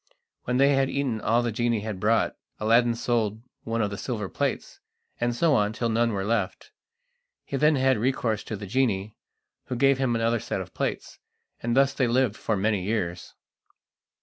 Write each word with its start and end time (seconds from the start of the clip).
When 0.45 0.57
they 0.57 0.73
had 0.73 0.89
eaten 0.89 1.21
all 1.21 1.43
the 1.43 1.51
genie 1.51 1.81
had 1.81 1.99
brought, 1.99 2.35
Aladdin 2.59 2.95
sold 2.95 3.43
one 3.65 3.83
of 3.83 3.91
the 3.91 3.99
silver 3.99 4.27
plates, 4.29 4.79
and 5.19 5.35
so 5.35 5.53
on 5.53 5.73
till 5.73 5.89
none 5.89 6.11
were 6.11 6.25
left. 6.25 6.71
He 7.45 7.55
then 7.55 7.75
had 7.75 7.99
recourse 7.99 8.43
to 8.45 8.55
the 8.55 8.65
genie, 8.65 9.15
who 9.65 9.75
gave 9.75 9.99
him 9.99 10.15
another 10.15 10.39
set 10.39 10.59
of 10.59 10.73
plates, 10.73 11.19
and 11.61 11.75
thus 11.77 11.93
they 11.93 12.07
lived 12.07 12.35
for 12.35 12.57
many 12.57 12.81
years. 12.81 13.35